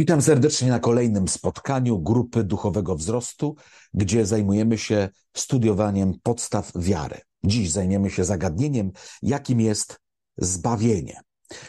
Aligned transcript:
Witam 0.00 0.22
serdecznie 0.22 0.68
na 0.68 0.78
kolejnym 0.78 1.28
spotkaniu 1.28 1.98
grupy 1.98 2.44
duchowego 2.44 2.96
wzrostu, 2.96 3.56
gdzie 3.94 4.26
zajmujemy 4.26 4.78
się 4.78 5.08
studiowaniem 5.36 6.14
podstaw 6.22 6.72
wiary. 6.76 7.20
Dziś 7.44 7.70
zajmiemy 7.70 8.10
się 8.10 8.24
zagadnieniem, 8.24 8.90
jakim 9.22 9.60
jest 9.60 10.00
zbawienie. 10.36 11.20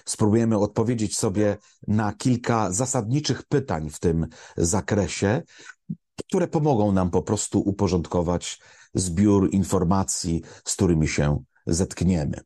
Spróbujemy 0.05 0.57
odpowiedzieć 0.57 1.18
sobie 1.18 1.57
na 1.88 2.14
kilka 2.14 2.71
zasadniczych 2.71 3.44
pytań 3.44 3.89
w 3.89 4.00
tym 4.00 4.28
zakresie, 4.57 5.41
które 6.27 6.48
pomogą 6.48 6.91
nam 6.91 7.09
po 7.09 7.21
prostu 7.21 7.59
uporządkować 7.59 8.59
zbiór 8.93 9.50
informacji, 9.54 10.41
z 10.66 10.73
którymi 10.73 11.07
się 11.07 11.43
zetkniemy. 11.66 12.41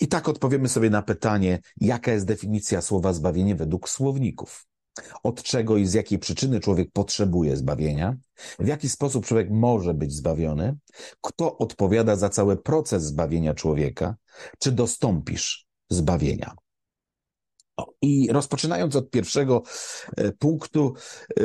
I 0.00 0.08
tak 0.08 0.28
odpowiemy 0.28 0.68
sobie 0.68 0.90
na 0.90 1.02
pytanie, 1.02 1.60
jaka 1.80 2.12
jest 2.12 2.26
definicja 2.26 2.82
słowa 2.82 3.12
zbawienie 3.12 3.56
według 3.56 3.88
słowników 3.88 4.71
od 5.22 5.42
czego 5.42 5.76
i 5.76 5.86
z 5.86 5.94
jakiej 5.94 6.18
przyczyny 6.18 6.60
człowiek 6.60 6.90
potrzebuje 6.92 7.56
zbawienia, 7.56 8.16
w 8.58 8.66
jaki 8.66 8.88
sposób 8.88 9.26
człowiek 9.26 9.50
może 9.50 9.94
być 9.94 10.12
zbawiony, 10.12 10.76
kto 11.20 11.58
odpowiada 11.58 12.16
za 12.16 12.28
cały 12.28 12.56
proces 12.56 13.02
zbawienia 13.04 13.54
człowieka, 13.54 14.16
czy 14.58 14.72
dostąpisz 14.72 15.66
zbawienia. 15.90 16.54
I 18.02 18.28
rozpoczynając 18.32 18.96
od 18.96 19.10
pierwszego 19.10 19.62
e, 20.16 20.32
punktu, 20.32 20.94
e, 21.30 21.42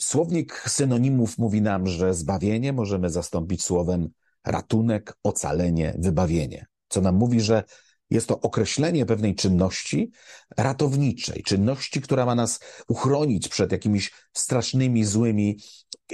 słownik 0.00 0.64
synonimów 0.66 1.38
mówi 1.38 1.62
nam, 1.62 1.86
że 1.86 2.14
zbawienie 2.14 2.72
możemy 2.72 3.10
zastąpić 3.10 3.64
słowem 3.64 4.08
ratunek, 4.46 5.14
ocalenie, 5.22 5.94
wybawienie. 5.98 6.66
Co 6.88 7.00
nam 7.00 7.14
mówi, 7.14 7.40
że 7.40 7.64
jest 8.10 8.26
to 8.26 8.40
określenie 8.40 9.06
pewnej 9.06 9.34
czynności 9.34 10.10
ratowniczej, 10.56 11.42
czynności, 11.42 12.00
która 12.00 12.26
ma 12.26 12.34
nas 12.34 12.60
uchronić 12.88 13.48
przed 13.48 13.72
jakimiś 13.72 14.12
strasznymi, 14.32 15.04
złymi, 15.04 15.58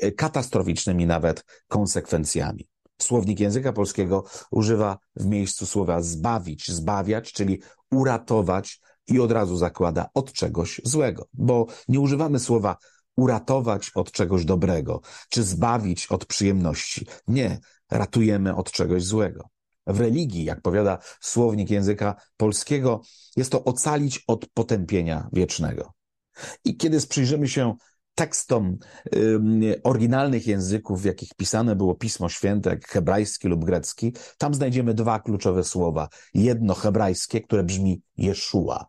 e, 0.02 0.12
katastroficznymi 0.12 1.06
nawet 1.06 1.44
konsekwencjami. 1.68 2.68
Słownik 3.02 3.40
języka 3.40 3.72
polskiego 3.72 4.24
używa 4.50 4.98
w 5.16 5.26
miejscu 5.26 5.66
słowa 5.66 6.02
zbawić, 6.02 6.70
zbawiać, 6.70 7.32
czyli 7.32 7.62
uratować 7.90 8.80
i 9.06 9.20
od 9.20 9.32
razu 9.32 9.56
zakłada 9.56 10.08
od 10.14 10.32
czegoś 10.32 10.80
złego, 10.84 11.28
bo 11.32 11.66
nie 11.88 12.00
używamy 12.00 12.38
słowa 12.38 12.76
uratować 13.16 13.90
od 13.94 14.12
czegoś 14.12 14.44
dobrego, 14.44 15.00
czy 15.28 15.42
zbawić 15.42 16.06
od 16.06 16.26
przyjemności. 16.26 17.06
Nie, 17.28 17.58
ratujemy 17.90 18.56
od 18.56 18.70
czegoś 18.70 19.04
złego 19.04 19.53
w 19.86 20.00
religii, 20.00 20.44
jak 20.44 20.60
powiada 20.60 20.98
słownik 21.20 21.70
języka 21.70 22.14
polskiego, 22.36 23.00
jest 23.36 23.52
to 23.52 23.64
ocalić 23.64 24.24
od 24.26 24.46
potępienia 24.46 25.28
wiecznego. 25.32 25.92
I 26.64 26.76
kiedy 26.76 27.00
przyjrzymy 27.00 27.48
się 27.48 27.74
tekstom 28.14 28.78
oryginalnych 29.82 30.46
języków, 30.46 31.02
w 31.02 31.04
jakich 31.04 31.34
pisane 31.36 31.76
było 31.76 31.94
Pismo 31.94 32.28
Święte, 32.28 32.70
jak 32.70 32.88
hebrajski 32.88 33.48
lub 33.48 33.64
grecki, 33.64 34.12
tam 34.38 34.54
znajdziemy 34.54 34.94
dwa 34.94 35.20
kluczowe 35.20 35.64
słowa. 35.64 36.08
Jedno 36.34 36.74
hebrajskie, 36.74 37.40
które 37.40 37.64
brzmi 37.64 38.02
Jeszua. 38.16 38.86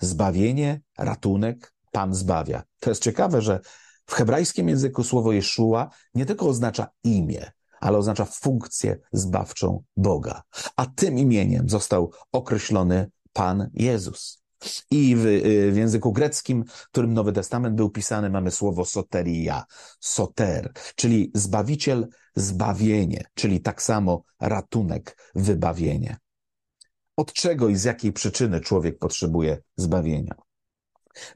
Zbawienie, 0.00 0.80
ratunek, 0.98 1.74
Pan 1.92 2.14
zbawia. 2.14 2.62
To 2.80 2.90
jest 2.90 3.02
ciekawe, 3.02 3.42
że 3.42 3.60
w 4.06 4.12
hebrajskim 4.12 4.68
języku 4.68 5.04
słowo 5.04 5.32
Jeszua 5.32 5.90
nie 6.14 6.26
tylko 6.26 6.48
oznacza 6.48 6.88
imię, 7.04 7.50
ale 7.80 7.98
oznacza 7.98 8.24
funkcję 8.24 8.98
zbawczą 9.12 9.82
Boga. 9.96 10.42
A 10.76 10.86
tym 10.86 11.18
imieniem 11.18 11.68
został 11.68 12.12
określony 12.32 13.10
Pan 13.32 13.70
Jezus. 13.74 14.42
I 14.90 15.16
w, 15.16 15.22
w, 15.72 15.76
języku 15.76 16.12
greckim, 16.12 16.64
którym 16.90 17.14
Nowy 17.14 17.32
Testament 17.32 17.76
był 17.76 17.90
pisany, 17.90 18.30
mamy 18.30 18.50
słowo 18.50 18.84
soteria, 18.84 19.64
soter, 20.00 20.72
czyli 20.96 21.30
zbawiciel, 21.34 22.08
zbawienie, 22.36 23.24
czyli 23.34 23.60
tak 23.60 23.82
samo 23.82 24.22
ratunek, 24.40 25.16
wybawienie. 25.34 26.16
Od 27.16 27.32
czego 27.32 27.68
i 27.68 27.76
z 27.76 27.84
jakiej 27.84 28.12
przyczyny 28.12 28.60
człowiek 28.60 28.98
potrzebuje 28.98 29.58
zbawienia? 29.76 30.34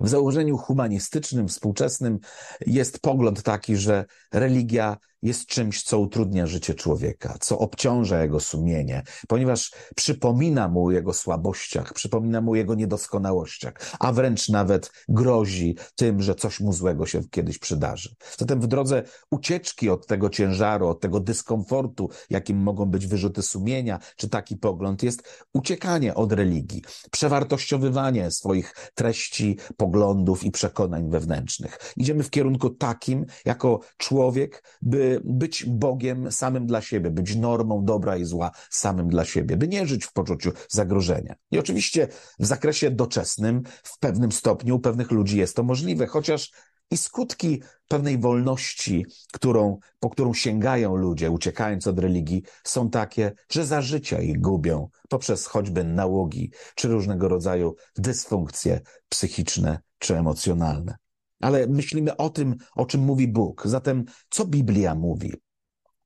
W 0.00 0.08
założeniu 0.08 0.58
humanistycznym, 0.58 1.48
współczesnym 1.48 2.18
jest 2.66 3.00
pogląd 3.00 3.42
taki, 3.42 3.76
że 3.76 4.04
religia 4.32 4.96
jest 5.22 5.46
czymś, 5.46 5.82
co 5.82 5.98
utrudnia 5.98 6.46
życie 6.46 6.74
człowieka, 6.74 7.36
co 7.40 7.58
obciąża 7.58 8.22
jego 8.22 8.40
sumienie, 8.40 9.02
ponieważ 9.28 9.72
przypomina 9.96 10.68
mu 10.68 10.86
o 10.86 10.90
jego 10.90 11.12
słabościach, 11.12 11.92
przypomina 11.92 12.40
mu 12.40 12.52
o 12.52 12.54
jego 12.54 12.74
niedoskonałościach, 12.74 13.74
a 14.00 14.12
wręcz 14.12 14.48
nawet 14.48 14.92
grozi 15.08 15.76
tym, 15.96 16.22
że 16.22 16.34
coś 16.34 16.60
mu 16.60 16.72
złego 16.72 17.06
się 17.06 17.20
kiedyś 17.30 17.58
przydarzy. 17.58 18.14
Zatem 18.38 18.60
w 18.60 18.66
drodze 18.66 19.02
ucieczki 19.30 19.90
od 19.90 20.06
tego 20.06 20.30
ciężaru, 20.30 20.88
od 20.88 21.00
tego 21.00 21.20
dyskomfortu, 21.20 22.10
jakim 22.30 22.56
mogą 22.56 22.86
być 22.86 23.06
wyrzuty 23.06 23.42
sumienia, 23.42 23.98
czy 24.16 24.28
taki 24.28 24.56
pogląd, 24.56 25.02
jest 25.02 25.22
uciekanie 25.52 26.14
od 26.14 26.32
religii, 26.32 26.82
przewartościowywanie 27.10 28.30
swoich 28.30 28.74
treści, 28.94 29.58
poglądów 29.76 30.44
i 30.44 30.50
przekonań 30.50 31.10
wewnętrznych. 31.10 31.78
Idziemy 31.96 32.22
w 32.22 32.30
kierunku 32.30 32.70
takim, 32.70 33.26
jako 33.44 33.80
człowiek, 33.96 34.64
by 34.82 35.11
być 35.24 35.64
Bogiem 35.64 36.32
samym 36.32 36.66
dla 36.66 36.80
siebie, 36.80 37.10
być 37.10 37.36
normą 37.36 37.84
dobra 37.84 38.16
i 38.16 38.24
zła 38.24 38.50
samym 38.70 39.08
dla 39.08 39.24
siebie, 39.24 39.56
by 39.56 39.68
nie 39.68 39.86
żyć 39.86 40.04
w 40.04 40.12
poczuciu 40.12 40.52
zagrożenia. 40.68 41.34
I 41.50 41.58
oczywiście 41.58 42.08
w 42.38 42.46
zakresie 42.46 42.90
doczesnym, 42.90 43.62
w 43.82 43.98
pewnym 43.98 44.32
stopniu 44.32 44.76
u 44.76 44.80
pewnych 44.80 45.10
ludzi 45.10 45.38
jest 45.38 45.56
to 45.56 45.62
możliwe, 45.62 46.06
chociaż 46.06 46.50
i 46.90 46.96
skutki 46.96 47.62
pewnej 47.88 48.18
wolności, 48.18 49.06
którą, 49.32 49.78
po 50.00 50.10
którą 50.10 50.34
sięgają 50.34 50.96
ludzie, 50.96 51.30
uciekając 51.30 51.86
od 51.86 51.98
religii, 51.98 52.42
są 52.64 52.90
takie, 52.90 53.32
że 53.50 53.66
za 53.66 53.82
życia 53.82 54.20
ich 54.20 54.40
gubią 54.40 54.88
poprzez 55.08 55.46
choćby 55.46 55.84
nałogi 55.84 56.50
czy 56.74 56.88
różnego 56.88 57.28
rodzaju 57.28 57.74
dysfunkcje 57.96 58.80
psychiczne 59.08 59.78
czy 59.98 60.16
emocjonalne 60.16 61.01
ale 61.42 61.66
myślimy 61.66 62.16
o 62.16 62.30
tym, 62.30 62.56
o 62.76 62.86
czym 62.86 63.00
mówi 63.00 63.28
Bóg. 63.28 63.62
Zatem, 63.64 64.04
co 64.30 64.44
Biblia 64.44 64.94
mówi? 64.94 65.32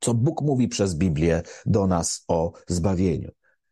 Co 0.00 0.14
Bóg 0.14 0.42
mówi 0.42 0.68
przez 0.68 0.94
Biblię 0.94 1.42
do 1.66 1.86
nas 1.86 2.24
o 2.28 2.52
zbawieniu? 2.68 3.30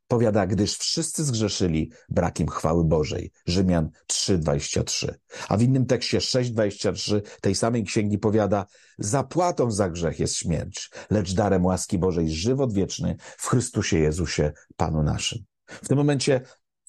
Powiada, 0.08 0.46
gdyż 0.46 0.76
wszyscy 0.76 1.24
zgrzeszyli 1.24 1.92
brakiem 2.08 2.48
chwały 2.48 2.84
Bożej. 2.84 3.32
Rzymian 3.46 3.90
3,23. 4.12 5.14
A 5.48 5.56
w 5.56 5.62
innym 5.62 5.86
tekście 5.86 6.18
6,23 6.18 7.20
tej 7.40 7.54
samej 7.54 7.84
księgi 7.84 8.18
powiada, 8.18 8.66
zapłatą 8.98 9.70
za 9.70 9.90
grzech 9.90 10.20
jest 10.20 10.36
śmierć, 10.36 10.90
lecz 11.10 11.34
darem 11.34 11.64
łaski 11.64 11.98
Bożej 11.98 12.30
żywot 12.30 12.72
wieczny 12.72 13.16
w 13.18 13.46
Chrystusie 13.46 13.98
Jezusie, 13.98 14.52
Panu 14.76 15.02
naszym. 15.02 15.38
W 15.66 15.88
tym 15.88 15.98
momencie 15.98 16.40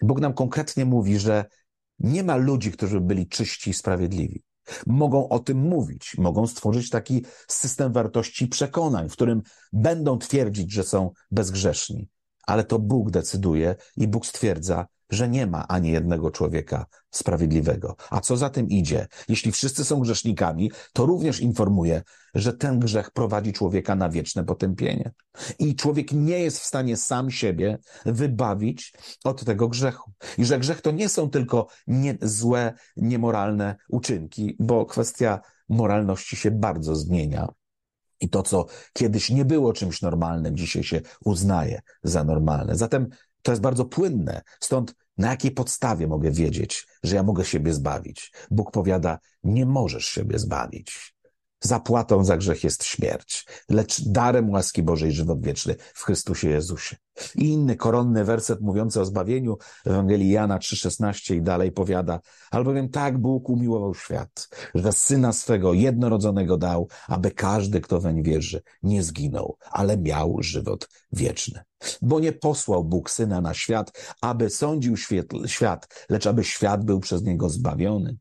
Bóg 0.02 0.20
nam 0.20 0.34
konkretnie 0.34 0.86
mówi, 0.86 1.20
że 1.20 1.46
nie 2.00 2.24
ma 2.24 2.36
ludzi, 2.36 2.72
którzy 2.72 3.02
byli 3.02 3.28
czyści 3.28 3.70
i 3.70 3.74
sprawiedliwi. 3.74 4.44
Mogą 4.88 5.30
o 5.30 5.40
tym 5.40 5.58
mówić, 5.58 6.18
mogą 6.18 6.48
stworzyć 6.48 6.90
taki 6.90 7.26
system 7.48 7.94
wartości 7.94 8.46
i 8.46 8.48
przekonań, 8.48 9.10
w 9.10 9.14
którym 9.14 9.42
będą 9.74 10.18
twierdzić, 10.18 10.72
że 10.72 10.84
są 10.84 11.12
bezgrzeszni. 11.32 12.10
Ale 12.48 12.64
to 12.64 12.80
Bóg 12.80 13.12
decyduje 13.12 13.76
i 13.98 14.08
Bóg 14.08 14.26
stwierdza, 14.26 14.86
że 15.16 15.30
nie 15.30 15.48
ma 15.48 15.68
ani 15.68 15.92
jednego 15.92 16.32
człowieka 16.32 16.86
sprawiedliwego. 17.12 17.96
A 18.10 18.22
co 18.22 18.38
za 18.38 18.50
tym 18.50 18.70
idzie? 18.70 19.08
Jeśli 19.30 19.52
wszyscy 19.52 19.86
są 19.86 20.00
grzesznikami, 20.00 20.72
to 20.94 21.06
również 21.06 21.40
informuje, 21.40 22.02
że 22.36 22.54
ten 22.54 22.80
grzech 22.80 23.12
prowadzi 23.12 23.54
człowieka 23.54 23.96
na 23.96 24.10
wieczne 24.10 24.44
potępienie. 24.44 25.12
I 25.60 25.76
człowiek 25.76 26.12
nie 26.12 26.40
jest 26.40 26.60
w 26.60 26.66
stanie 26.66 26.98
sam 26.98 27.32
siebie 27.32 27.78
wybawić 28.06 28.94
od 29.24 29.46
tego 29.46 29.68
grzechu. 29.68 30.12
I 30.38 30.46
że 30.46 30.60
grzech 30.60 30.82
to 30.82 30.92
nie 30.92 31.10
są 31.10 31.30
tylko 31.30 31.68
nie, 31.88 32.18
złe, 32.22 32.74
niemoralne 32.98 33.76
uczynki, 33.90 34.56
bo 34.60 34.86
kwestia 34.86 35.40
moralności 35.70 36.36
się 36.36 36.52
bardzo 36.52 36.96
zmienia. 36.96 37.48
I 38.20 38.30
to, 38.30 38.44
co 38.44 38.66
kiedyś 38.94 39.30
nie 39.30 39.46
było 39.46 39.74
czymś 39.74 40.02
normalnym, 40.02 40.58
dzisiaj 40.58 40.84
się 40.84 41.02
uznaje 41.26 41.82
za 42.04 42.24
normalne. 42.24 42.76
Zatem 42.76 43.10
to 43.46 43.52
jest 43.52 43.62
bardzo 43.62 43.86
płynne. 43.86 44.42
Stąd 44.60 44.96
na 45.18 45.30
jakiej 45.30 45.52
podstawie 45.52 46.08
mogę 46.08 46.32
wiedzieć, 46.32 46.88
że 47.04 47.16
ja 47.16 47.24
mogę 47.24 47.46
siebie 47.46 47.74
zbawić? 47.74 48.34
Bóg 48.52 48.72
powiada, 48.72 49.20
nie 49.44 49.66
możesz 49.66 50.06
siebie 50.06 50.40
zbawić. 50.40 51.15
Zapłatą 51.66 52.24
za 52.24 52.38
grzech 52.38 52.64
jest 52.64 52.84
śmierć, 52.84 53.46
lecz 53.70 54.02
darem 54.02 54.50
łaski 54.50 54.84
Bożej 54.84 55.12
żywot 55.12 55.42
wieczny 55.42 55.76
w 55.94 56.04
Chrystusie 56.04 56.50
Jezusie. 56.50 56.96
I 57.36 57.50
inny 57.50 57.76
koronny 57.76 58.24
werset 58.24 58.62
mówiący 58.62 59.02
o 59.02 59.06
zbawieniu 59.06 59.58
Ewangelii 59.86 60.30
Jana 60.30 60.58
3,16 60.58 61.36
i 61.36 61.42
dalej 61.42 61.72
powiada, 61.72 62.20
albowiem 62.52 62.90
tak 62.90 63.18
Bóg 63.18 63.50
umiłował 63.50 63.96
świat, 63.96 64.50
że 64.76 64.94
Syna 64.94 65.34
swego 65.34 65.74
jednorodzonego 65.74 66.58
dał, 66.58 66.88
aby 67.08 67.32
każdy, 67.32 67.82
kto 67.82 68.00
weń 68.00 68.24
wierzy, 68.24 68.62
nie 68.84 69.04
zginął, 69.04 69.58
ale 69.72 69.98
miał 69.98 70.38
żywot 70.40 70.90
wieczny. 71.12 71.60
Bo 72.02 72.20
nie 72.20 72.32
posłał 72.32 72.84
Bóg 72.84 73.10
Syna 73.10 73.42
na 73.42 73.54
świat, 73.54 74.16
aby 74.22 74.50
sądził 74.50 74.98
świat, 75.46 75.88
lecz 76.10 76.28
aby 76.28 76.44
świat 76.44 76.84
był 76.84 77.00
przez 77.00 77.24
Niego 77.24 77.50
zbawiony. 77.50 78.18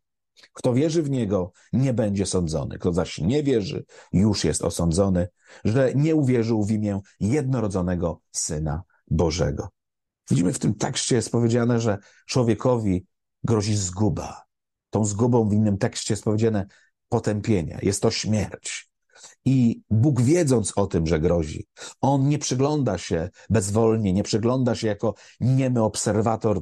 Kto 0.52 0.75
wierzy 0.75 1.02
w 1.02 1.11
Niego, 1.11 1.52
nie 1.73 1.94
będzie 1.94 2.26
sądzony. 2.26 2.79
Kto 2.79 2.93
zaś 2.93 3.19
nie 3.19 3.43
wierzy, 3.43 3.85
już 4.12 4.44
jest 4.44 4.62
osądzony, 4.62 5.29
że 5.64 5.93
nie 5.94 6.14
uwierzył 6.14 6.64
w 6.64 6.70
imię 6.70 7.00
jednorodzonego 7.20 8.20
Syna 8.32 8.82
Bożego. 9.11 9.69
Widzimy 10.31 10.52
w 10.52 10.58
tym 10.58 10.75
tekście 10.75 11.17
jest 11.17 11.32
powiedziane, 11.32 11.81
że 11.81 11.99
człowiekowi 12.26 13.06
grozi 13.44 13.76
zguba. 13.76 14.43
Tą 14.91 15.05
zgubą 15.05 15.49
w 15.49 15.52
innym 15.52 15.79
tekście 15.79 16.14
jest 16.14 16.25
powiedziane 16.25 16.67
potępienie. 17.08 17.79
Jest 17.82 18.02
to 18.02 18.11
śmierć. 18.11 18.88
I 19.44 19.82
Bóg 19.91 20.23
wiedząc 20.23 20.73
o 20.76 20.87
tym, 20.87 21.06
że 21.06 21.20
grozi, 21.20 21.67
On 22.00 22.29
nie 22.29 22.38
przygląda 22.38 22.99
się 22.99 23.31
bezwolnie, 23.50 24.12
nie 24.12 24.23
przygląda 24.23 24.75
się 24.75 24.87
jako 24.87 25.14
niemy 25.41 25.82
obserwator 25.82 26.61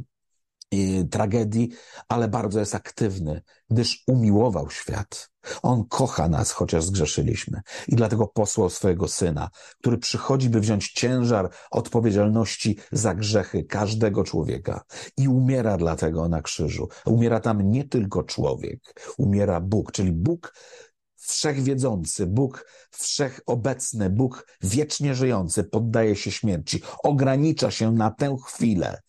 tragedii, 1.11 1.71
ale 2.09 2.29
bardzo 2.29 2.61
jest 2.61 2.75
aktywny, 2.75 3.43
gdyż 3.71 4.03
umiłował 4.07 4.71
świat. 4.71 5.31
On 5.63 5.85
kocha 5.89 6.29
nas, 6.29 6.51
chociaż 6.51 6.85
zgrzeszyliśmy. 6.85 7.61
I 7.89 7.97
dlatego 7.97 8.27
posłał 8.27 8.71
swojego 8.71 9.09
syna, 9.09 9.51
który 9.81 9.99
przychodzi, 9.99 10.51
by 10.51 10.61
wziąć 10.61 10.93
ciężar 10.93 11.51
odpowiedzialności 11.71 12.79
za 12.93 13.15
grzechy 13.15 13.65
każdego 13.65 14.25
człowieka. 14.25 14.85
I 15.17 15.29
umiera 15.29 15.77
dlatego 15.77 16.29
na 16.29 16.43
krzyżu. 16.43 16.89
Umiera 17.07 17.41
tam 17.41 17.71
nie 17.71 17.85
tylko 17.85 18.23
człowiek, 18.23 19.13
umiera 19.19 19.61
Bóg, 19.61 19.93
czyli 19.93 20.13
Bóg 20.13 20.55
wszechwiedzący, 21.17 22.27
Bóg 22.27 22.67
wszechobecny, 22.91 24.11
Bóg 24.11 24.47
wiecznie 24.61 25.15
żyjący 25.15 25.65
poddaje 25.65 26.17
się 26.17 26.31
śmierci, 26.31 26.83
ogranicza 27.03 27.71
się 27.71 27.93
na 27.93 28.11
tę 28.11 28.37
chwilę 28.47 29.01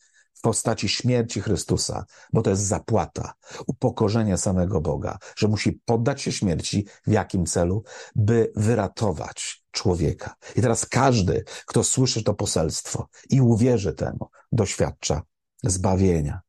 postaci 0.43 0.89
śmierci 0.89 1.41
Chrystusa, 1.41 2.05
bo 2.33 2.41
to 2.41 2.49
jest 2.49 2.61
zapłata, 2.61 3.33
upokorzenia 3.67 4.37
samego 4.37 4.81
Boga, 4.81 5.17
że 5.35 5.47
musi 5.47 5.71
poddać 5.85 6.21
się 6.21 6.31
śmierci 6.31 6.85
w 7.07 7.11
jakim 7.11 7.45
celu? 7.45 7.83
By 8.15 8.51
wyratować 8.55 9.63
człowieka. 9.71 10.35
I 10.55 10.61
teraz 10.61 10.85
każdy, 10.85 11.43
kto 11.65 11.83
słyszy 11.83 12.23
to 12.23 12.33
poselstwo 12.33 13.07
i 13.29 13.41
uwierzy 13.41 13.93
temu, 13.93 14.29
doświadcza 14.51 15.21
zbawienia. 15.63 16.41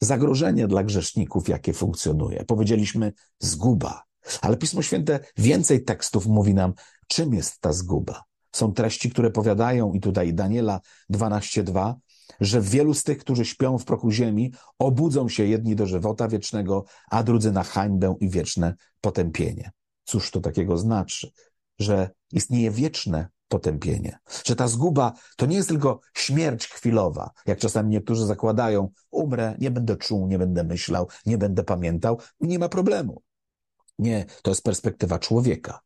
Zagrożenie 0.00 0.68
dla 0.68 0.84
grzeszników, 0.84 1.48
jakie 1.48 1.72
funkcjonuje. 1.72 2.44
Powiedzieliśmy 2.44 3.12
zguba, 3.38 4.02
ale 4.40 4.56
Pismo 4.56 4.82
Święte 4.82 5.20
więcej 5.36 5.84
tekstów 5.84 6.26
mówi 6.26 6.54
nam, 6.54 6.74
czym 7.08 7.34
jest 7.34 7.60
ta 7.60 7.72
zguba. 7.72 8.22
Są 8.52 8.72
treści, 8.72 9.10
które 9.10 9.30
powiadają, 9.30 9.92
i 9.92 10.00
tutaj 10.00 10.34
Daniela 10.34 10.80
12:2, 11.10 11.94
że 12.42 12.60
wielu 12.60 12.94
z 12.94 13.02
tych, 13.02 13.18
którzy 13.18 13.44
śpią 13.44 13.78
w 13.78 13.84
prochu 13.84 14.10
ziemi, 14.10 14.52
obudzą 14.78 15.28
się 15.28 15.44
jedni 15.44 15.76
do 15.76 15.86
żywota 15.86 16.28
wiecznego, 16.28 16.84
a 17.10 17.22
drudzy 17.22 17.52
na 17.52 17.62
hańbę 17.62 18.14
i 18.20 18.28
wieczne 18.28 18.74
potępienie. 19.00 19.70
Cóż 20.04 20.30
to 20.30 20.40
takiego 20.40 20.78
znaczy? 20.78 21.30
Że 21.78 22.10
istnieje 22.32 22.70
wieczne 22.70 23.28
potępienie. 23.48 24.18
Że 24.44 24.56
ta 24.56 24.68
zguba 24.68 25.12
to 25.36 25.46
nie 25.46 25.56
jest 25.56 25.68
tylko 25.68 26.00
śmierć 26.14 26.66
chwilowa, 26.66 27.30
jak 27.46 27.58
czasami 27.58 27.90
niektórzy 27.90 28.26
zakładają, 28.26 28.88
umrę, 29.10 29.56
nie 29.58 29.70
będę 29.70 29.96
czuł, 29.96 30.26
nie 30.26 30.38
będę 30.38 30.64
myślał, 30.64 31.08
nie 31.26 31.38
będę 31.38 31.64
pamiętał, 31.64 32.18
nie 32.40 32.58
ma 32.58 32.68
problemu. 32.68 33.22
Nie, 33.98 34.26
to 34.42 34.50
jest 34.50 34.62
perspektywa 34.62 35.18
człowieka. 35.18 35.80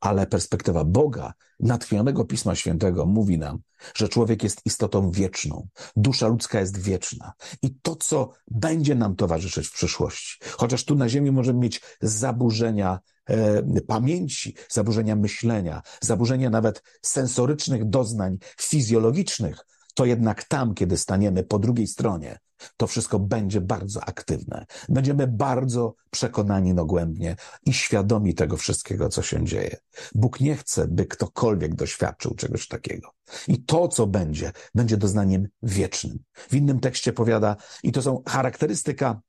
Ale 0.00 0.26
perspektywa 0.26 0.84
Boga, 0.84 1.32
natchnionego 1.60 2.24
Pisma 2.24 2.54
Świętego, 2.54 3.06
mówi 3.06 3.38
nam, 3.38 3.58
że 3.94 4.08
człowiek 4.08 4.42
jest 4.42 4.60
istotą 4.64 5.10
wieczną, 5.10 5.68
dusza 5.96 6.28
ludzka 6.28 6.60
jest 6.60 6.78
wieczna. 6.78 7.32
I 7.62 7.74
to, 7.82 7.96
co 7.96 8.30
będzie 8.50 8.94
nam 8.94 9.16
towarzyszyć 9.16 9.66
w 9.68 9.72
przyszłości, 9.72 10.38
chociaż 10.52 10.84
tu 10.84 10.94
na 10.94 11.08
Ziemi 11.08 11.30
możemy 11.30 11.58
mieć 11.58 11.80
zaburzenia 12.00 13.00
e, 13.26 13.80
pamięci, 13.80 14.54
zaburzenia 14.68 15.16
myślenia, 15.16 15.82
zaburzenia 16.00 16.50
nawet 16.50 16.82
sensorycznych 17.02 17.88
doznań 17.88 18.38
fizjologicznych, 18.60 19.66
to 20.00 20.04
jednak 20.04 20.44
tam, 20.44 20.74
kiedy 20.74 20.96
staniemy 20.96 21.44
po 21.44 21.58
drugiej 21.58 21.86
stronie, 21.86 22.38
to 22.76 22.86
wszystko 22.86 23.18
będzie 23.18 23.60
bardzo 23.60 24.04
aktywne. 24.04 24.66
Będziemy 24.88 25.26
bardzo 25.26 25.94
przekonani 26.10 26.74
dogłębnie 26.74 27.36
i 27.66 27.72
świadomi 27.72 28.34
tego 28.34 28.56
wszystkiego, 28.56 29.08
co 29.08 29.22
się 29.22 29.44
dzieje. 29.44 29.76
Bóg 30.14 30.40
nie 30.40 30.56
chce, 30.56 30.88
by 30.88 31.06
ktokolwiek 31.06 31.74
doświadczył 31.74 32.34
czegoś 32.34 32.68
takiego. 32.68 33.10
I 33.48 33.64
to, 33.64 33.88
co 33.88 34.06
będzie, 34.06 34.52
będzie 34.74 34.96
doznaniem 34.96 35.48
wiecznym. 35.62 36.18
W 36.34 36.54
innym 36.54 36.80
tekście 36.80 37.12
powiada, 37.12 37.56
i 37.82 37.92
to 37.92 38.02
są 38.02 38.22
charakterystyka 38.28 39.20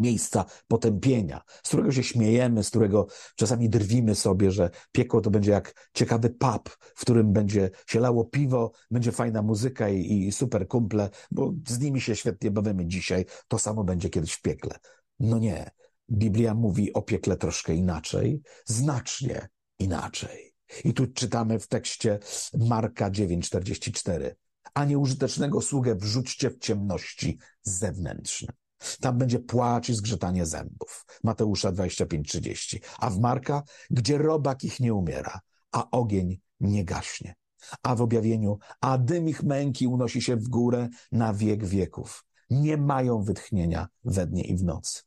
miejsca 0.00 0.44
potępienia, 0.68 1.42
z 1.64 1.68
którego 1.68 1.92
się 1.92 2.02
śmiejemy, 2.02 2.64
z 2.64 2.70
którego 2.70 3.06
czasami 3.36 3.68
drwimy 3.68 4.14
sobie, 4.14 4.50
że 4.50 4.70
piekło 4.92 5.20
to 5.20 5.30
będzie 5.30 5.50
jak 5.50 5.90
ciekawy 5.94 6.30
pub, 6.30 6.76
w 6.94 7.00
którym 7.00 7.32
będzie 7.32 7.70
się 7.86 8.00
lało 8.00 8.24
piwo, 8.24 8.72
będzie 8.90 9.12
fajna 9.12 9.42
muzyka 9.42 9.88
i, 9.88 10.26
i 10.26 10.32
super 10.32 10.68
kumple, 10.68 11.10
bo 11.30 11.52
z 11.68 11.78
nimi 11.78 12.00
się 12.00 12.16
świetnie 12.16 12.50
bawimy 12.50 12.86
dzisiaj, 12.86 13.24
to 13.48 13.58
samo 13.58 13.84
będzie 13.84 14.10
kiedyś 14.10 14.32
w 14.32 14.42
piekle. 14.42 14.78
No 15.20 15.38
nie. 15.38 15.70
Biblia 16.10 16.54
mówi 16.54 16.92
o 16.92 17.02
piekle 17.02 17.36
troszkę 17.36 17.74
inaczej, 17.74 18.42
znacznie 18.66 19.48
inaczej. 19.78 20.54
I 20.84 20.94
tu 20.94 21.06
czytamy 21.06 21.58
w 21.58 21.68
tekście 21.68 22.18
Marka 22.58 23.10
9:44. 23.10 24.34
A 24.74 24.84
nieużytecznego 24.84 25.60
sługę 25.60 25.94
wrzućcie 25.94 26.50
w 26.50 26.58
ciemności 26.58 27.38
zewnętrzne. 27.62 28.52
Tam 29.00 29.18
będzie 29.18 29.38
płacz 29.38 29.88
i 29.88 29.94
zgrzytanie 29.94 30.46
zębów. 30.46 31.06
Mateusza 31.24 31.72
25:30. 31.72 32.80
A 32.98 33.10
w 33.10 33.18
Marka, 33.18 33.62
gdzie 33.90 34.18
robak 34.18 34.64
ich 34.64 34.80
nie 34.80 34.94
umiera, 34.94 35.40
a 35.72 35.90
ogień 35.90 36.40
nie 36.60 36.84
gaśnie. 36.84 37.34
A 37.82 37.94
w 37.94 38.02
objawieniu, 38.02 38.58
a 38.80 38.98
dym 38.98 39.28
ich 39.28 39.42
męki 39.42 39.86
unosi 39.86 40.22
się 40.22 40.36
w 40.36 40.48
górę 40.48 40.88
na 41.12 41.34
wiek 41.34 41.64
wieków. 41.64 42.24
Nie 42.50 42.76
mają 42.76 43.22
wytchnienia 43.22 43.88
we 44.04 44.26
dnie 44.26 44.42
i 44.42 44.56
w 44.56 44.64
nocy. 44.64 45.02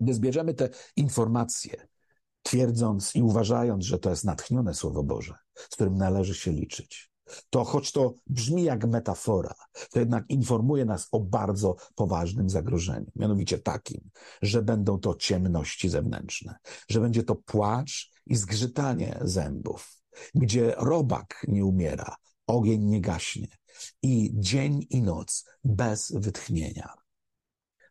Gdy 0.00 0.14
zbierzemy 0.14 0.54
te 0.54 0.68
informacje, 0.96 1.88
twierdząc 2.42 3.16
i 3.16 3.22
uważając, 3.22 3.84
że 3.84 3.98
to 3.98 4.10
jest 4.10 4.24
natchnione 4.24 4.74
Słowo 4.74 5.02
Boże, 5.02 5.34
z 5.54 5.68
którym 5.68 5.94
należy 5.94 6.34
się 6.34 6.52
liczyć, 6.52 7.11
to 7.50 7.64
choć 7.64 7.92
to 7.92 8.14
brzmi 8.26 8.62
jak 8.62 8.86
metafora, 8.86 9.54
to 9.90 9.98
jednak 9.98 10.24
informuje 10.28 10.84
nas 10.84 11.08
o 11.12 11.20
bardzo 11.20 11.76
poważnym 11.94 12.50
zagrożeniu. 12.50 13.10
Mianowicie 13.16 13.58
takim, 13.58 14.10
że 14.42 14.62
będą 14.62 14.98
to 14.98 15.14
ciemności 15.14 15.88
zewnętrzne, 15.88 16.56
że 16.88 17.00
będzie 17.00 17.22
to 17.22 17.34
płacz 17.34 18.10
i 18.26 18.36
zgrzytanie 18.36 19.18
zębów, 19.20 20.02
gdzie 20.34 20.74
robak 20.76 21.44
nie 21.48 21.64
umiera, 21.64 22.16
ogień 22.46 22.84
nie 22.84 23.00
gaśnie 23.00 23.48
i 24.02 24.30
dzień 24.34 24.86
i 24.90 25.02
noc 25.02 25.44
bez 25.64 26.12
wytchnienia. 26.16 26.94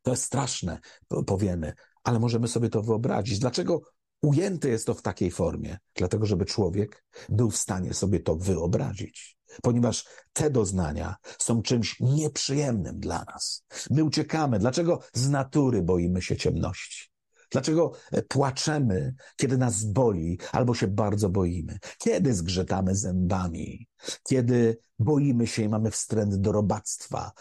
To 0.02 0.12
jest 0.12 0.24
straszne, 0.24 0.80
powiemy, 1.26 1.74
ale 2.04 2.20
możemy 2.20 2.48
sobie 2.48 2.70
to 2.70 2.82
wyobrazić. 2.82 3.40
Dlaczego 3.40 3.82
Ujęte 4.22 4.70
jest 4.70 4.86
to 4.86 4.94
w 4.94 5.02
takiej 5.02 5.32
formie, 5.32 5.78
dlatego 5.96 6.26
żeby 6.26 6.46
człowiek 6.46 7.04
był 7.30 7.52
w 7.52 7.58
stanie 7.58 7.94
sobie 7.94 8.20
to 8.20 8.36
wyobrazić, 8.36 9.38
ponieważ 9.62 10.06
te 10.34 10.50
doznania 10.50 11.16
są 11.40 11.62
czymś 11.62 12.00
nieprzyjemnym 12.00 13.00
dla 13.00 13.24
nas. 13.24 13.64
My 13.90 14.04
uciekamy. 14.04 14.60
Dlaczego 14.60 15.00
z 15.14 15.30
natury 15.30 15.82
boimy 15.82 16.22
się 16.22 16.38
ciemności? 16.38 17.12
Dlaczego 17.52 17.92
e, 18.12 18.22
płaczemy, 18.22 19.16
kiedy 19.36 19.58
nas 19.58 19.84
boli, 19.84 20.40
albo 20.52 20.76
się 20.76 20.88
bardzo 20.88 21.30
boimy? 21.30 21.78
Kiedy 21.98 22.34
zgrzetamy 22.34 22.96
zębami? 22.96 23.88
Kiedy 24.24 24.78
boimy 25.00 25.48
się 25.48 25.64
i 25.64 25.70
mamy 25.70 25.92
wstręt 25.92 26.36
do 26.36 26.52
robactwa? 26.52 27.32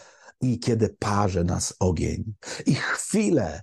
I 0.41 0.59
kiedy 0.59 0.95
parze 0.99 1.43
nas 1.43 1.73
ogień? 1.79 2.33
I 2.65 2.75
chwilę 2.75 3.61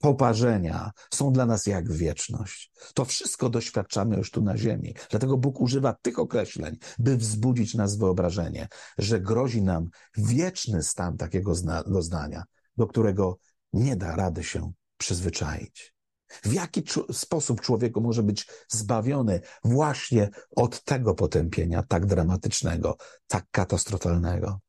poparzenia 0.00 0.90
są 1.14 1.32
dla 1.32 1.46
nas 1.46 1.66
jak 1.66 1.92
wieczność. 1.92 2.72
To 2.94 3.04
wszystko 3.04 3.50
doświadczamy 3.50 4.16
już 4.16 4.30
tu 4.30 4.42
na 4.42 4.56
ziemi. 4.56 4.94
Dlatego 5.10 5.36
Bóg 5.36 5.60
używa 5.60 5.96
tych 6.02 6.18
określeń, 6.18 6.76
by 6.98 7.16
wzbudzić 7.16 7.74
nas 7.74 7.96
wyobrażenie, 7.96 8.68
że 8.98 9.20
grozi 9.20 9.62
nam 9.62 9.88
wieczny 10.16 10.82
stan 10.82 11.16
takiego 11.16 11.52
doznania, 11.86 12.44
do 12.76 12.86
którego 12.86 13.38
nie 13.72 13.96
da 13.96 14.16
rady 14.16 14.44
się 14.44 14.72
przyzwyczaić. 14.96 15.94
W 16.42 16.52
jaki 16.52 16.82
sposób 17.12 17.60
człowieku 17.60 18.00
może 18.00 18.22
być 18.22 18.46
zbawiony 18.68 19.40
właśnie 19.64 20.30
od 20.56 20.84
tego 20.84 21.14
potępienia 21.14 21.82
tak 21.82 22.06
dramatycznego, 22.06 22.96
tak 23.26 23.46
katastrofalnego? 23.50 24.60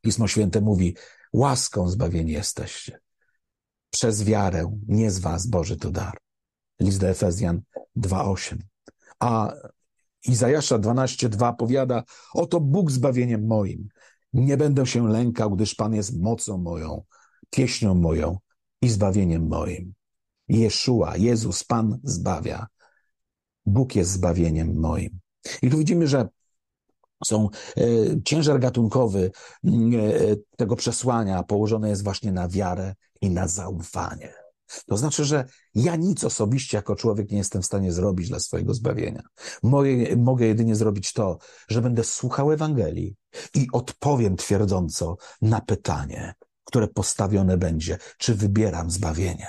Pismo 0.00 0.28
Święte 0.28 0.60
mówi, 0.60 0.96
łaską 1.32 1.88
zbawieni 1.88 2.32
jesteście 2.32 3.00
przez 3.90 4.24
wiarę, 4.24 4.78
nie 4.88 5.10
z 5.10 5.18
was 5.18 5.46
Boży 5.46 5.76
to 5.76 5.90
dar. 5.90 6.18
List 6.80 7.00
do 7.00 7.08
Efezjan 7.08 7.62
2,8. 7.96 8.56
A 9.20 9.52
Izajasza 10.26 10.78
12,2 10.78 11.56
powiada, 11.56 12.02
oto 12.34 12.60
Bóg 12.60 12.90
zbawieniem 12.90 13.46
moim. 13.46 13.88
Nie 14.32 14.56
będę 14.56 14.86
się 14.86 15.08
lękał, 15.08 15.50
gdyż 15.50 15.74
Pan 15.74 15.94
jest 15.94 16.20
mocą 16.20 16.58
moją, 16.58 17.02
pieśnią 17.50 17.94
moją 17.94 18.38
i 18.82 18.88
zbawieniem 18.88 19.48
moim. 19.48 19.94
Jeszua, 20.48 21.16
Jezus, 21.16 21.64
Pan 21.64 21.98
zbawia. 22.04 22.66
Bóg 23.66 23.94
jest 23.96 24.10
zbawieniem 24.10 24.80
moim. 24.80 25.18
I 25.62 25.70
tu 25.70 25.78
widzimy, 25.78 26.06
że 26.06 26.28
są 27.24 27.48
e, 27.76 27.82
ciężar 28.24 28.60
gatunkowy 28.60 29.30
e, 29.64 29.70
tego 30.56 30.76
przesłania 30.76 31.42
położony 31.42 31.88
jest 31.88 32.04
właśnie 32.04 32.32
na 32.32 32.48
wiarę 32.48 32.94
i 33.20 33.30
na 33.30 33.48
zaufanie. 33.48 34.34
To 34.86 34.96
znaczy, 34.96 35.24
że 35.24 35.44
ja 35.74 35.96
nic 35.96 36.24
osobiście 36.24 36.76
jako 36.76 36.96
człowiek 36.96 37.30
nie 37.30 37.38
jestem 37.38 37.62
w 37.62 37.66
stanie 37.66 37.92
zrobić 37.92 38.28
dla 38.28 38.40
swojego 38.40 38.74
zbawienia. 38.74 39.22
Moje, 39.62 40.16
mogę 40.16 40.46
jedynie 40.46 40.76
zrobić 40.76 41.12
to, 41.12 41.38
że 41.68 41.82
będę 41.82 42.04
słuchał 42.04 42.52
Ewangelii 42.52 43.16
i 43.54 43.66
odpowiem 43.72 44.36
twierdząco 44.36 45.16
na 45.42 45.60
pytanie, 45.60 46.34
które 46.64 46.88
postawione 46.88 47.56
będzie, 47.56 47.98
czy 48.18 48.34
wybieram 48.34 48.90
zbawienie. 48.90 49.48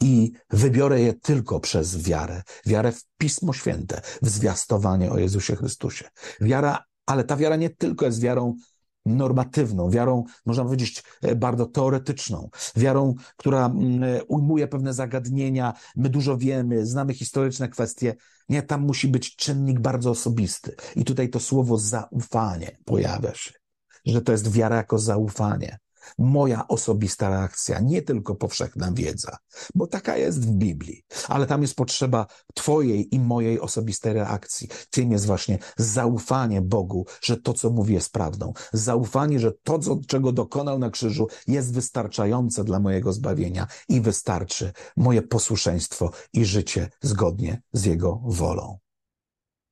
I 0.00 0.32
wybiorę 0.50 1.00
je 1.00 1.14
tylko 1.14 1.60
przez 1.60 2.02
wiarę. 2.02 2.42
Wiarę 2.66 2.92
w 2.92 3.02
Pismo 3.18 3.52
Święte, 3.52 4.00
w 4.22 4.28
zwiastowanie 4.28 5.12
o 5.12 5.18
Jezusie 5.18 5.56
Chrystusie. 5.56 6.08
Wiara, 6.40 6.84
ale 7.06 7.24
ta 7.24 7.36
wiara 7.36 7.56
nie 7.56 7.70
tylko 7.70 8.06
jest 8.06 8.20
wiarą 8.20 8.56
normatywną, 9.16 9.90
wiarą, 9.90 10.24
można 10.46 10.64
powiedzieć, 10.64 11.02
e, 11.22 11.36
bardzo 11.36 11.66
teoretyczną, 11.66 12.50
wiarą, 12.76 13.14
która 13.36 13.66
mm, 13.66 14.02
e, 14.04 14.24
ujmuje 14.24 14.68
pewne 14.68 14.94
zagadnienia, 14.94 15.74
my 15.96 16.08
dużo 16.08 16.36
wiemy, 16.36 16.86
znamy 16.86 17.14
historyczne 17.14 17.68
kwestie. 17.68 18.14
Nie, 18.48 18.62
tam 18.62 18.80
musi 18.80 19.08
być 19.08 19.36
czynnik 19.36 19.80
bardzo 19.80 20.10
osobisty. 20.10 20.76
I 20.96 21.04
tutaj 21.04 21.28
to 21.30 21.40
słowo 21.40 21.78
zaufanie 21.78 22.76
pojawia 22.84 23.34
się, 23.34 23.52
że 24.06 24.22
to 24.22 24.32
jest 24.32 24.52
wiara 24.52 24.76
jako 24.76 24.98
zaufanie 24.98 25.78
moja 26.18 26.68
osobista 26.68 27.28
reakcja, 27.28 27.80
nie 27.80 28.02
tylko 28.02 28.34
powszechna 28.34 28.92
wiedza, 28.92 29.36
bo 29.74 29.86
taka 29.86 30.16
jest 30.16 30.46
w 30.46 30.50
Biblii, 30.50 31.04
ale 31.28 31.46
tam 31.46 31.62
jest 31.62 31.74
potrzeba 31.74 32.26
Twojej 32.54 33.14
i 33.14 33.20
mojej 33.20 33.60
osobistej 33.60 34.12
reakcji. 34.12 34.68
Tym 34.90 35.12
jest 35.12 35.26
właśnie 35.26 35.58
zaufanie 35.76 36.62
Bogu, 36.62 37.06
że 37.22 37.36
to, 37.36 37.52
co 37.52 37.70
mówi, 37.70 37.94
jest 37.94 38.12
prawdą. 38.12 38.52
Zaufanie, 38.72 39.40
że 39.40 39.52
to, 39.62 39.78
co, 39.78 40.00
czego 40.06 40.32
dokonał 40.32 40.78
na 40.78 40.90
krzyżu, 40.90 41.26
jest 41.46 41.74
wystarczające 41.74 42.64
dla 42.64 42.80
mojego 42.80 43.12
zbawienia 43.12 43.66
i 43.88 44.00
wystarczy 44.00 44.72
moje 44.96 45.22
posłuszeństwo 45.22 46.10
i 46.32 46.44
życie 46.44 46.90
zgodnie 47.02 47.62
z 47.72 47.84
Jego 47.84 48.20
wolą. 48.24 48.78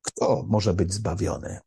Kto 0.02 0.44
może 0.48 0.74
być 0.74 0.94
zbawiony? 0.94 1.60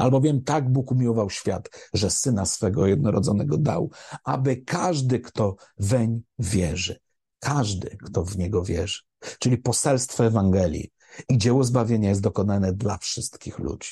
Albowiem 0.00 0.44
tak 0.44 0.72
Bóg 0.72 0.92
umiłował 0.92 1.30
świat, 1.30 1.68
że 1.94 2.10
syna 2.10 2.46
swego 2.46 2.86
jednorodzonego 2.86 3.58
dał, 3.58 3.90
aby 4.24 4.56
każdy, 4.56 5.20
kto 5.20 5.56
weń 5.78 6.22
wierzy, 6.38 7.00
każdy, 7.38 7.96
kto 8.04 8.24
w 8.24 8.38
niego 8.38 8.64
wierzy, 8.64 9.00
czyli 9.38 9.58
poselstwo 9.58 10.24
Ewangelii 10.24 10.92
i 11.28 11.38
dzieło 11.38 11.64
zbawienia 11.64 12.08
jest 12.08 12.20
dokonane 12.20 12.72
dla 12.72 12.98
wszystkich 12.98 13.58
ludzi. 13.58 13.90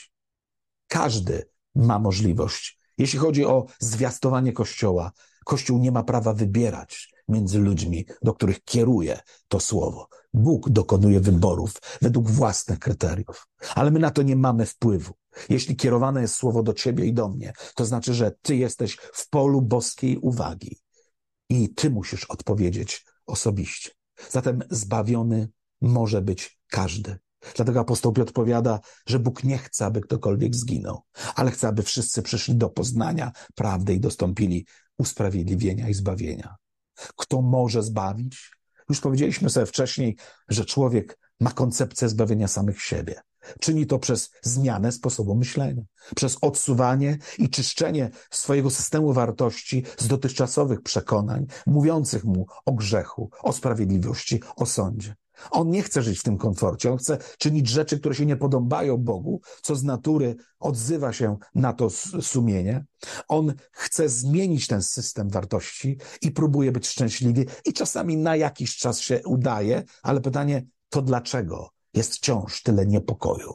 Każdy 0.89 1.49
ma 1.75 1.99
możliwość. 1.99 2.79
Jeśli 2.99 3.19
chodzi 3.19 3.45
o 3.45 3.67
zwiastowanie 3.79 4.53
Kościoła, 4.53 5.13
Kościół 5.45 5.79
nie 5.79 5.93
ma 5.93 6.03
prawa 6.03 6.35
wybierać 6.35 7.13
między 7.29 7.59
ludźmi, 7.59 8.07
do 8.23 8.35
których 8.35 8.65
kieruje 8.65 9.21
to 9.49 9.61
słowo. 9.61 10.09
Bóg 10.35 10.71
dokonuje 10.71 11.21
wyborów 11.21 11.73
według 12.03 12.31
własnych 12.31 12.79
kryteriów, 12.79 13.49
ale 13.75 13.91
my 13.91 13.99
na 13.99 14.11
to 14.11 14.23
nie 14.23 14.37
mamy 14.37 14.67
wpływu. 14.67 15.15
Jeśli 15.49 15.77
kierowane 15.77 16.21
jest 16.21 16.35
słowo 16.35 16.63
do 16.63 16.75
ciebie 16.75 17.07
i 17.07 17.13
do 17.13 17.29
mnie, 17.29 17.53
to 17.75 17.85
znaczy, 17.85 18.15
że 18.15 18.33
ty 18.43 18.57
jesteś 18.57 18.97
w 19.13 19.29
polu 19.29 19.63
boskiej 19.63 20.17
uwagi 20.17 20.79
i 21.51 21.75
ty 21.75 21.91
musisz 21.91 22.25
odpowiedzieć 22.25 23.05
osobiście. 23.27 23.91
Zatem 24.31 24.63
zbawiony 24.71 25.49
może 25.81 26.23
być 26.23 26.61
każdy. 26.69 27.19
Dlatego 27.57 27.81
apostoł 27.81 28.13
Piotr 28.13 28.33
powiada, 28.33 28.81
że 29.07 29.19
Bóg 29.19 29.45
nie 29.45 29.59
chce, 29.59 29.87
aby 29.87 30.01
ktokolwiek 30.01 30.55
zginął, 30.55 31.03
ale 31.35 31.51
chce, 31.51 31.69
aby 31.69 31.83
wszyscy 31.83 32.23
przyszli 32.23 32.57
do 32.57 32.71
poznania 32.71 33.33
prawdy 33.55 33.95
i 33.95 34.01
dostąpili 34.01 34.67
usprawiedliwienia 34.99 35.89
i 35.89 35.95
zbawienia. 35.95 36.57
Kto 37.17 37.43
może 37.43 37.83
zbawić? 37.83 38.51
Już 38.89 39.01
powiedzieliśmy 39.01 39.51
sobie 39.51 39.67
wcześniej, 39.67 40.17
że 40.49 40.65
człowiek 40.65 41.19
ma 41.41 41.51
koncepcję 41.51 42.09
zbawienia 42.09 42.49
samych 42.49 42.83
siebie. 42.83 43.21
Czyni 43.61 43.87
to 43.87 43.99
przez 43.99 44.31
zmianę 44.43 44.93
sposobu 44.93 45.35
myślenia, 45.35 45.83
przez 46.17 46.39
odsuwanie 46.41 47.19
i 47.39 47.51
czyszczenie 47.51 48.11
swojego 48.31 48.71
systemu 48.71 49.13
wartości 49.13 49.85
z 49.99 50.09
dotychczasowych 50.09 50.83
przekonań, 50.83 51.47
mówiących 51.67 52.25
mu 52.25 52.47
o 52.67 52.73
grzechu, 52.73 53.31
o 53.43 53.53
sprawiedliwości, 53.53 54.41
o 54.57 54.67
sądzie. 54.67 55.15
On 55.51 55.71
nie 55.71 55.83
chce 55.83 56.03
żyć 56.03 56.19
w 56.19 56.23
tym 56.23 56.39
komforcie, 56.39 56.93
on 56.93 56.99
chce 56.99 57.19
czynić 57.39 57.69
rzeczy, 57.69 58.01
które 58.01 58.15
się 58.15 58.27
nie 58.27 58.37
podobają 58.37 58.97
Bogu, 58.97 59.41
co 59.63 59.77
z 59.77 59.85
natury 59.85 60.37
odzywa 60.59 61.13
się 61.13 61.37
na 61.55 61.73
to 61.73 61.91
sumienie. 62.21 62.85
On 63.29 63.55
chce 63.73 64.09
zmienić 64.09 64.67
ten 64.67 64.83
system 64.83 65.29
wartości 65.29 65.99
i 66.23 66.31
próbuje 66.31 66.73
być 66.73 66.89
szczęśliwy 66.89 67.47
i 67.65 67.73
czasami 67.73 68.17
na 68.17 68.37
jakiś 68.37 68.77
czas 68.77 69.01
się 69.01 69.21
udaje, 69.25 69.83
ale 70.03 70.21
pytanie 70.21 70.67
to 70.89 71.03
dlaczego? 71.03 71.78
Jest 71.95 72.15
wciąż 72.15 72.63
tyle 72.63 72.87
niepokoju? 72.87 73.55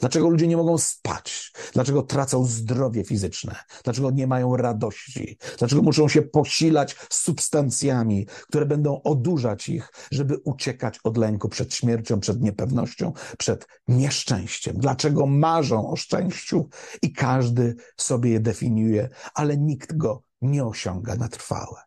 Dlaczego 0.00 0.28
ludzie 0.28 0.46
nie 0.46 0.56
mogą 0.56 0.78
spać? 0.78 1.52
Dlaczego 1.72 2.02
tracą 2.02 2.44
zdrowie 2.44 3.04
fizyczne? 3.04 3.56
Dlaczego 3.84 4.10
nie 4.10 4.26
mają 4.26 4.56
radości? 4.56 5.38
Dlaczego 5.58 5.82
muszą 5.82 6.08
się 6.08 6.22
posilać 6.22 6.96
substancjami, 7.10 8.26
które 8.26 8.66
będą 8.66 9.02
odurzać 9.02 9.68
ich, 9.68 9.92
żeby 10.12 10.38
uciekać 10.44 10.98
od 11.04 11.16
lęku 11.16 11.48
przed 11.48 11.74
śmiercią, 11.74 12.20
przed 12.20 12.42
niepewnością, 12.42 13.12
przed 13.38 13.66
nieszczęściem? 13.88 14.76
Dlaczego 14.76 15.26
marzą 15.26 15.90
o 15.90 15.96
szczęściu 15.96 16.68
i 17.02 17.12
każdy 17.12 17.74
sobie 17.96 18.30
je 18.30 18.40
definiuje, 18.40 19.08
ale 19.34 19.56
nikt 19.56 19.96
go 19.96 20.22
nie 20.42 20.64
osiąga 20.64 21.16
na 21.16 21.28
trwałe? 21.28 21.80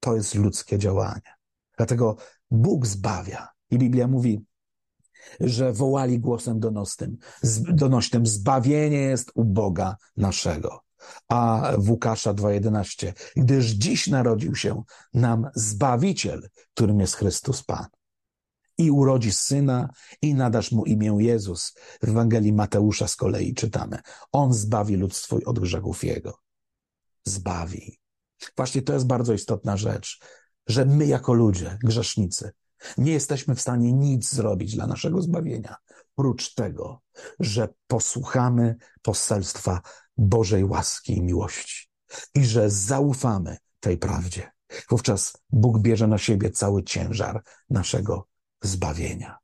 To 0.00 0.16
jest 0.16 0.34
ludzkie 0.34 0.78
działanie. 0.78 1.36
Dlatego 1.76 2.16
Bóg 2.50 2.86
zbawia. 2.86 3.48
I 3.70 3.78
Biblia 3.78 4.06
mówi, 4.06 4.44
że 5.40 5.72
wołali 5.72 6.18
głosem 6.18 6.60
donosnym, 6.60 7.16
donośnym, 7.68 8.26
zbawienie 8.26 8.98
jest 8.98 9.30
u 9.34 9.44
Boga 9.44 9.96
naszego. 10.16 10.80
A 11.28 11.72
w 11.78 11.90
Łukasza 11.90 12.34
2,11, 12.34 13.12
gdyż 13.36 13.66
dziś 13.66 14.06
narodził 14.06 14.54
się 14.54 14.82
nam 15.14 15.50
Zbawiciel, 15.54 16.48
którym 16.74 17.00
jest 17.00 17.14
Chrystus 17.14 17.62
Pan. 17.62 17.86
I 18.78 18.90
urodzi 18.90 19.32
syna, 19.32 19.88
i 20.22 20.34
nadasz 20.34 20.72
mu 20.72 20.84
imię 20.84 21.16
Jezus. 21.18 21.74
W 22.02 22.08
Ewangelii 22.08 22.52
Mateusza 22.52 23.08
z 23.08 23.16
kolei 23.16 23.54
czytamy: 23.54 23.98
On 24.32 24.52
zbawi 24.52 24.96
lud 24.96 25.16
swój 25.16 25.44
od 25.44 25.58
grzechów 25.58 26.04
jego. 26.04 26.38
Zbawi. 27.24 27.98
Właśnie 28.56 28.82
to 28.82 28.92
jest 28.92 29.06
bardzo 29.06 29.32
istotna 29.32 29.76
rzecz, 29.76 30.20
że 30.66 30.84
my 30.84 31.06
jako 31.06 31.32
ludzie, 31.32 31.78
grzesznicy, 31.84 32.50
nie 32.98 33.12
jesteśmy 33.12 33.54
w 33.54 33.60
stanie 33.60 33.92
nic 33.92 34.32
zrobić 34.32 34.74
dla 34.74 34.86
naszego 34.86 35.22
zbawienia, 35.22 35.76
prócz 36.14 36.54
tego, 36.54 37.00
że 37.40 37.68
posłuchamy 37.86 38.76
poselstwa 39.02 39.80
Bożej 40.16 40.64
łaski 40.64 41.16
i 41.16 41.22
miłości 41.22 41.88
i 42.34 42.44
że 42.44 42.70
zaufamy 42.70 43.56
tej 43.80 43.98
prawdzie. 43.98 44.50
Wówczas 44.90 45.36
Bóg 45.50 45.78
bierze 45.78 46.06
na 46.06 46.18
siebie 46.18 46.50
cały 46.50 46.82
ciężar 46.82 47.42
naszego 47.70 48.28
zbawienia. 48.62 49.38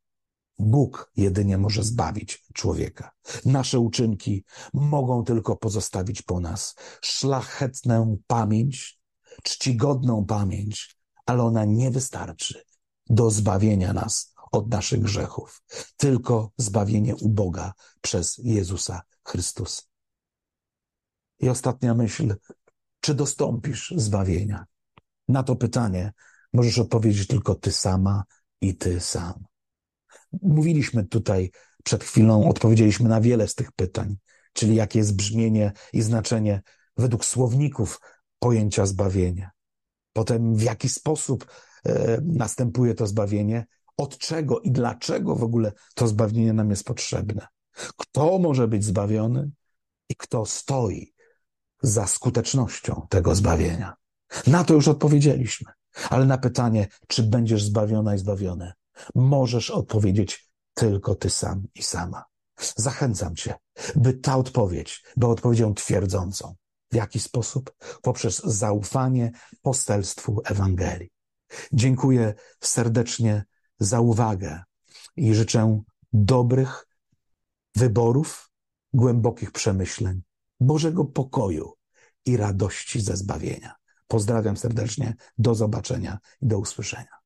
Bóg 0.58 1.12
jedynie 1.16 1.58
może 1.58 1.82
zbawić 1.82 2.44
człowieka. 2.54 3.10
Nasze 3.44 3.78
uczynki 3.78 4.44
mogą 4.74 5.24
tylko 5.24 5.56
pozostawić 5.56 6.22
po 6.22 6.40
nas 6.40 6.74
szlachetną 7.02 8.18
pamięć, 8.26 9.00
czcigodną 9.42 10.24
pamięć, 10.26 10.96
ale 11.26 11.42
ona 11.42 11.64
nie 11.64 11.90
wystarczy 11.90 12.64
do 13.10 13.30
zbawienia 13.30 13.92
nas 13.92 14.34
od 14.52 14.70
naszych 14.70 15.00
grzechów. 15.00 15.62
Tylko 15.96 16.52
zbawienie 16.56 17.16
u 17.16 17.28
Boga 17.28 17.72
przez 18.00 18.38
Jezusa 18.38 19.02
Chrystusa. 19.24 19.82
I 21.40 21.48
ostatnia 21.48 21.94
myśl, 21.94 22.34
czy 23.00 23.14
dostąpisz 23.14 23.94
zbawienia? 23.96 24.66
Na 25.28 25.42
to 25.42 25.56
pytanie 25.56 26.12
możesz 26.52 26.78
odpowiedzieć 26.78 27.26
tylko 27.26 27.54
ty 27.54 27.72
sama 27.72 28.24
i 28.60 28.76
ty 28.76 29.00
sam. 29.00 29.44
Mówiliśmy 30.42 31.04
tutaj 31.04 31.50
przed 31.84 32.04
chwilą, 32.04 32.48
odpowiedzieliśmy 32.48 33.08
na 33.08 33.20
wiele 33.20 33.48
z 33.48 33.54
tych 33.54 33.72
pytań, 33.72 34.16
czyli 34.52 34.74
jakie 34.74 34.98
jest 34.98 35.16
brzmienie 35.16 35.72
i 35.92 36.02
znaczenie 36.02 36.62
według 36.96 37.24
słowników 37.24 38.00
pojęcia 38.38 38.86
zbawienia. 38.86 39.50
Potem 40.12 40.56
w 40.56 40.62
jaki 40.62 40.88
sposób 40.88 41.46
następuje 42.22 42.94
to 42.94 43.06
zbawienie, 43.06 43.66
od 43.96 44.18
czego 44.18 44.60
i 44.60 44.70
dlaczego 44.70 45.36
w 45.36 45.42
ogóle 45.42 45.72
to 45.94 46.08
zbawienie 46.08 46.52
nam 46.52 46.70
jest 46.70 46.84
potrzebne. 46.84 47.46
Kto 47.96 48.38
może 48.38 48.68
być 48.68 48.84
zbawiony 48.84 49.50
i 50.08 50.16
kto 50.16 50.46
stoi 50.46 51.14
za 51.82 52.06
skutecznością 52.06 53.06
tego 53.08 53.34
zbawienia. 53.34 53.94
Na 54.46 54.64
to 54.64 54.74
już 54.74 54.88
odpowiedzieliśmy. 54.88 55.72
Ale 56.10 56.26
na 56.26 56.38
pytanie, 56.38 56.88
czy 57.08 57.22
będziesz 57.22 57.64
zbawiona 57.64 58.14
i 58.14 58.18
zbawiony, 58.18 58.72
możesz 59.14 59.70
odpowiedzieć 59.70 60.50
tylko 60.74 61.14
ty 61.14 61.30
sam 61.30 61.66
i 61.74 61.82
sama. 61.82 62.24
Zachęcam 62.76 63.36
cię, 63.36 63.54
by 63.96 64.14
ta 64.14 64.36
odpowiedź 64.36 65.04
była 65.16 65.32
odpowiedzią 65.32 65.74
twierdzącą. 65.74 66.54
W 66.92 66.94
jaki 66.94 67.20
sposób? 67.20 67.72
Poprzez 68.02 68.38
zaufanie 68.44 69.32
poselstwu 69.62 70.40
Ewangelii. 70.44 71.10
Dziękuję 71.72 72.34
serdecznie 72.60 73.44
za 73.78 74.00
uwagę 74.00 74.62
i 75.16 75.34
życzę 75.34 75.82
dobrych 76.12 76.86
wyborów, 77.76 78.50
głębokich 78.92 79.52
przemyśleń, 79.52 80.22
Bożego 80.60 81.04
pokoju 81.04 81.72
i 82.26 82.36
radości 82.36 83.00
ze 83.00 83.16
zbawienia. 83.16 83.74
Pozdrawiam 84.06 84.56
serdecznie, 84.56 85.14
do 85.38 85.54
zobaczenia 85.54 86.18
i 86.42 86.46
do 86.46 86.58
usłyszenia. 86.58 87.21